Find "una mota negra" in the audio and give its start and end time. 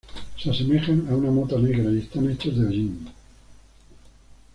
1.15-1.91